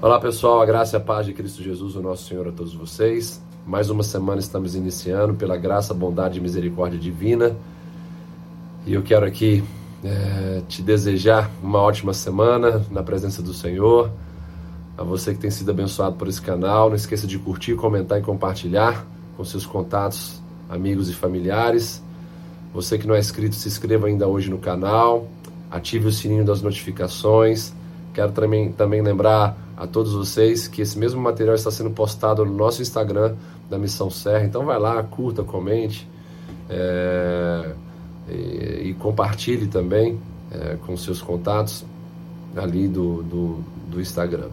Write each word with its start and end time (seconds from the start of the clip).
Olá 0.00 0.20
pessoal, 0.20 0.62
a 0.62 0.64
graça 0.64 0.94
e 0.94 0.96
a 0.96 1.00
paz 1.00 1.26
de 1.26 1.32
Cristo 1.32 1.60
Jesus, 1.60 1.96
o 1.96 2.00
nosso 2.00 2.28
Senhor, 2.28 2.46
a 2.46 2.52
todos 2.52 2.72
vocês. 2.72 3.42
Mais 3.66 3.90
uma 3.90 4.04
semana 4.04 4.38
estamos 4.38 4.76
iniciando 4.76 5.34
pela 5.34 5.56
graça, 5.56 5.92
bondade 5.92 6.38
e 6.38 6.40
misericórdia 6.40 6.96
divina. 6.96 7.56
E 8.86 8.94
eu 8.94 9.02
quero 9.02 9.26
aqui 9.26 9.64
é, 10.04 10.62
te 10.68 10.82
desejar 10.82 11.50
uma 11.60 11.80
ótima 11.80 12.14
semana 12.14 12.86
na 12.92 13.02
presença 13.02 13.42
do 13.42 13.52
Senhor. 13.52 14.08
A 14.96 15.02
você 15.02 15.34
que 15.34 15.40
tem 15.40 15.50
sido 15.50 15.72
abençoado 15.72 16.14
por 16.14 16.28
esse 16.28 16.40
canal, 16.40 16.88
não 16.88 16.94
esqueça 16.94 17.26
de 17.26 17.36
curtir, 17.36 17.74
comentar 17.74 18.20
e 18.20 18.22
compartilhar 18.22 19.04
com 19.36 19.44
seus 19.44 19.66
contatos, 19.66 20.40
amigos 20.68 21.10
e 21.10 21.12
familiares. 21.12 22.00
Você 22.72 22.98
que 22.98 23.06
não 23.06 23.16
é 23.16 23.18
inscrito, 23.18 23.56
se 23.56 23.66
inscreva 23.66 24.06
ainda 24.06 24.28
hoje 24.28 24.48
no 24.48 24.58
canal, 24.58 25.26
ative 25.68 26.06
o 26.06 26.12
sininho 26.12 26.44
das 26.44 26.62
notificações. 26.62 27.72
Quero 28.14 28.30
também, 28.30 28.70
também 28.70 29.02
lembrar 29.02 29.66
a 29.78 29.86
todos 29.86 30.12
vocês 30.12 30.66
que 30.66 30.82
esse 30.82 30.98
mesmo 30.98 31.20
material 31.22 31.54
está 31.54 31.70
sendo 31.70 31.90
postado 31.90 32.44
no 32.44 32.52
nosso 32.52 32.82
Instagram 32.82 33.36
da 33.70 33.78
Missão 33.78 34.10
Serra. 34.10 34.44
Então 34.44 34.64
vai 34.64 34.76
lá, 34.76 35.00
curta, 35.04 35.44
comente 35.44 36.08
é, 36.68 37.72
e, 38.28 38.88
e, 38.88 38.96
compartilhe 38.98 39.68
também 39.68 40.18
é, 40.50 40.76
com 40.84 40.96
seus 40.96 41.22
contatos 41.22 41.84
ali 42.56 42.88
do, 42.88 43.22
do, 43.22 43.64
do 43.88 44.00
Instagram. 44.00 44.48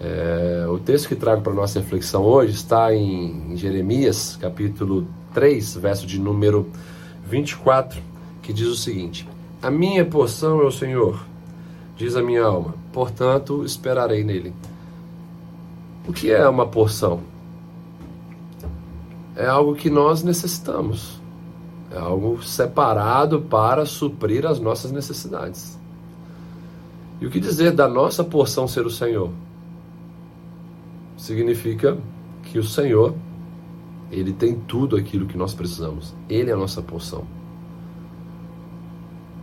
É, 0.00 0.66
o 0.68 0.78
texto 0.78 1.06
que 1.06 1.14
trago 1.14 1.40
para 1.40 1.52
nossa 1.52 1.78
reflexão 1.78 2.24
hoje 2.24 2.54
está 2.54 2.92
em, 2.92 3.52
em 3.52 3.56
Jeremias, 3.56 4.36
capítulo 4.40 5.06
3, 5.34 5.76
verso 5.76 6.04
de 6.04 6.18
número 6.18 6.68
24, 7.24 8.02
que 8.42 8.52
diz 8.52 8.66
o 8.66 8.76
seguinte: 8.76 9.28
A 9.62 9.70
minha 9.70 10.04
porção 10.04 10.60
é 10.62 10.64
o 10.64 10.72
Senhor 10.72 11.27
diz 11.98 12.14
a 12.14 12.22
minha 12.22 12.44
alma, 12.44 12.74
portanto 12.92 13.64
esperarei 13.64 14.22
nele. 14.22 14.54
O 16.06 16.12
que 16.12 16.30
é 16.30 16.48
uma 16.48 16.66
porção? 16.66 17.20
É 19.34 19.46
algo 19.46 19.74
que 19.74 19.90
nós 19.90 20.22
necessitamos, 20.22 21.20
é 21.90 21.98
algo 21.98 22.42
separado 22.42 23.42
para 23.42 23.84
suprir 23.84 24.46
as 24.46 24.60
nossas 24.60 24.92
necessidades. 24.92 25.76
E 27.20 27.26
o 27.26 27.30
que 27.30 27.40
dizer 27.40 27.72
da 27.72 27.88
nossa 27.88 28.22
porção 28.22 28.68
ser 28.68 28.86
o 28.86 28.90
Senhor? 28.90 29.30
Significa 31.16 31.98
que 32.44 32.60
o 32.60 32.64
Senhor, 32.64 33.14
ele 34.10 34.32
tem 34.32 34.54
tudo 34.54 34.96
aquilo 34.96 35.26
que 35.26 35.36
nós 35.36 35.52
precisamos. 35.52 36.14
Ele 36.28 36.50
é 36.50 36.54
a 36.54 36.56
nossa 36.56 36.80
porção. 36.80 37.24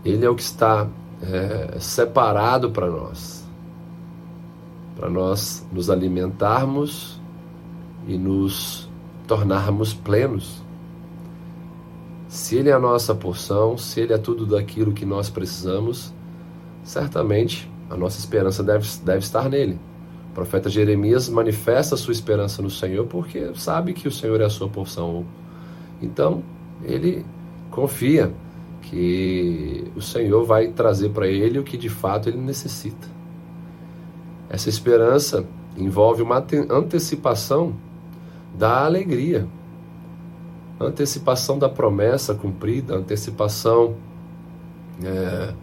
Ele 0.05 0.25
é 0.25 0.29
o 0.29 0.35
que 0.35 0.41
está 0.41 0.87
é, 1.21 1.79
separado 1.79 2.71
para 2.71 2.87
nós, 2.87 3.45
para 4.95 5.09
nós 5.09 5.65
nos 5.71 5.89
alimentarmos 5.89 7.19
e 8.07 8.17
nos 8.17 8.89
tornarmos 9.27 9.93
plenos. 9.93 10.63
Se 12.27 12.57
Ele 12.57 12.69
é 12.69 12.73
a 12.73 12.79
nossa 12.79 13.15
porção, 13.15 13.77
se 13.77 14.01
Ele 14.01 14.13
é 14.13 14.17
tudo 14.17 14.45
daquilo 14.45 14.93
que 14.93 15.05
nós 15.05 15.29
precisamos, 15.29 16.13
certamente 16.83 17.71
a 17.89 17.95
nossa 17.95 18.19
esperança 18.19 18.63
deve, 18.63 18.87
deve 19.03 19.19
estar 19.19 19.49
nele. 19.49 19.79
O 20.31 20.33
profeta 20.35 20.69
Jeremias 20.69 21.29
manifesta 21.29 21.95
sua 21.95 22.11
esperança 22.11 22.61
no 22.61 22.69
Senhor 22.69 23.05
porque 23.07 23.51
sabe 23.55 23.93
que 23.93 24.07
o 24.07 24.11
Senhor 24.11 24.41
é 24.41 24.45
a 24.45 24.49
sua 24.49 24.67
porção. 24.67 25.25
Então, 26.01 26.43
ele 26.83 27.25
confia 27.71 28.33
que 28.85 29.91
o 29.95 30.01
Senhor 30.01 30.45
vai 30.45 30.67
trazer 30.67 31.09
para 31.09 31.27
ele 31.27 31.57
o 31.59 31.63
que 31.63 31.77
de 31.77 31.89
fato 31.89 32.29
ele 32.29 32.37
necessita. 32.37 33.07
Essa 34.49 34.69
esperança 34.69 35.45
envolve 35.75 36.21
uma 36.21 36.43
antecipação 36.69 37.75
da 38.53 38.85
alegria, 38.85 39.47
antecipação 40.79 41.57
da 41.57 41.67
promessa 41.67 42.35
cumprida, 42.35 42.95
antecipação 42.95 43.95
é, 45.03 45.53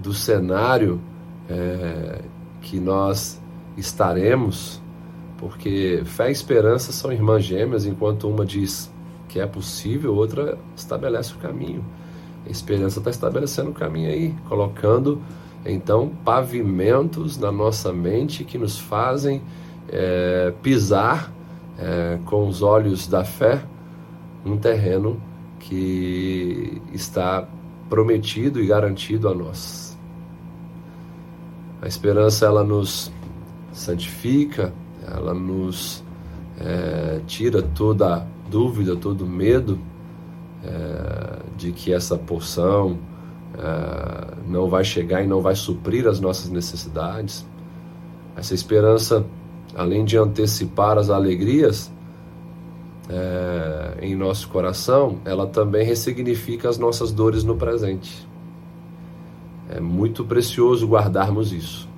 do 0.00 0.14
cenário 0.14 1.00
é, 1.48 2.22
que 2.60 2.78
nós 2.78 3.40
estaremos, 3.76 4.80
porque 5.36 6.02
fé 6.04 6.28
e 6.28 6.32
esperança 6.32 6.92
são 6.92 7.12
irmãs 7.12 7.44
gêmeas, 7.44 7.84
enquanto 7.84 8.28
uma 8.28 8.46
diz 8.46 8.90
que 9.28 9.40
é 9.40 9.46
possível, 9.46 10.14
outra 10.14 10.58
estabelece 10.76 11.34
o 11.34 11.38
caminho. 11.38 11.84
A 12.46 12.50
esperança 12.50 12.98
está 12.98 13.10
estabelecendo 13.10 13.70
o 13.70 13.74
caminho 13.74 14.10
aí, 14.10 14.34
colocando 14.48 15.20
então 15.64 16.10
pavimentos 16.24 17.38
na 17.38 17.52
nossa 17.52 17.92
mente 17.92 18.44
que 18.44 18.58
nos 18.58 18.78
fazem 18.78 19.40
é, 19.88 20.52
pisar 20.62 21.32
é, 21.78 22.18
com 22.24 22.48
os 22.48 22.62
olhos 22.62 23.06
da 23.06 23.24
fé 23.24 23.62
um 24.44 24.56
terreno 24.56 25.20
que 25.60 26.82
está 26.92 27.46
prometido 27.88 28.60
e 28.60 28.66
garantido 28.66 29.28
a 29.28 29.34
nós. 29.34 29.96
A 31.80 31.86
esperança 31.86 32.46
ela 32.46 32.64
nos 32.64 33.12
santifica, 33.72 34.72
ela 35.06 35.34
nos 35.34 36.02
é, 36.58 37.20
tira 37.26 37.62
toda 37.62 38.26
dúvida, 38.50 38.96
todo 38.96 39.26
medo 39.26 39.78
é, 40.64 41.38
de 41.62 41.70
que 41.70 41.92
essa 41.92 42.18
porção 42.18 42.98
é, 43.56 44.34
não 44.48 44.68
vai 44.68 44.82
chegar 44.82 45.22
e 45.22 45.26
não 45.26 45.40
vai 45.40 45.54
suprir 45.54 46.08
as 46.08 46.18
nossas 46.18 46.50
necessidades. 46.50 47.46
Essa 48.36 48.52
esperança, 48.52 49.24
além 49.74 50.04
de 50.04 50.18
antecipar 50.18 50.98
as 50.98 51.08
alegrias 51.08 51.92
é, 53.08 53.98
em 54.02 54.16
nosso 54.16 54.48
coração, 54.48 55.20
ela 55.24 55.46
também 55.46 55.86
ressignifica 55.86 56.68
as 56.68 56.78
nossas 56.78 57.12
dores 57.12 57.44
no 57.44 57.56
presente. 57.56 58.26
É 59.70 59.78
muito 59.78 60.24
precioso 60.24 60.86
guardarmos 60.88 61.52
isso. 61.52 61.88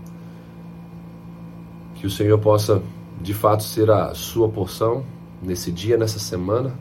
Que 1.95 2.07
o 2.07 2.11
Senhor 2.11 2.39
possa, 2.39 2.83
de 3.23 3.33
fato, 3.33 3.63
ser 3.63 3.91
a 3.91 4.13
sua 4.15 4.47
porção 4.47 5.05
nesse 5.43 5.73
dia, 5.73 5.97
nessa 5.97 6.19
semana 6.19 6.75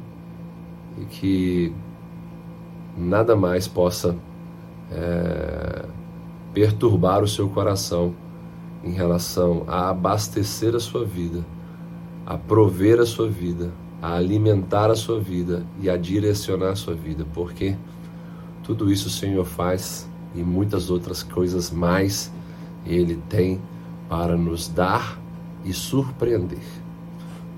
e 0.98 1.06
que 1.06 1.74
nada 2.98 3.36
mais 3.36 3.68
possa 3.68 4.16
é, 4.92 5.86
perturbar 6.54 7.24
o 7.24 7.28
seu 7.28 7.50
coração 7.50 8.14
em 8.84 8.92
relação 8.92 9.64
a 9.68 9.90
abastecer 9.90 10.76
a 10.76 10.80
sua 10.80 11.06
vida, 11.06 11.44
a 12.26 12.38
prover 12.38 13.00
a 13.00 13.06
sua 13.06 13.30
vida, 13.30 13.72
a 14.02 14.16
alimentar 14.16 14.92
a 14.92 14.96
sua 14.96 15.20
vida 15.20 15.66
e 15.80 15.90
a 15.90 15.96
direcionar 15.96 16.72
a 16.72 16.76
sua 16.76 16.94
vida, 16.94 17.26
porque 17.34 17.76
tudo 18.62 18.92
isso 18.92 19.08
o 19.08 19.12
Senhor 19.12 19.46
faz 19.46 20.08
e 20.36 20.44
muitas 20.44 20.90
outras 20.90 21.24
coisas 21.24 21.72
mais 21.72 22.32
Ele 22.86 23.16
tem 23.30 23.62
para 24.10 24.36
nos 24.36 24.68
dar 24.68 25.20
e 25.64 25.72
surpreender. 25.72 26.64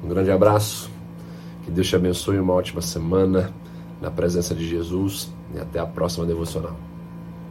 Um 0.04 0.08
grande 0.08 0.32
abraço. 0.32 0.92
Que 1.64 1.72
Deus 1.72 1.88
te 1.88 1.96
abençoe 1.96 2.40
uma 2.40 2.54
ótima 2.54 2.82
semana 2.82 3.52
na 4.02 4.12
presença 4.12 4.54
de 4.54 4.68
Jesus 4.68 5.32
e 5.54 5.60
até 5.60 5.80
a 5.80 5.86
próxima 5.86 6.26
devocional. 6.26 6.76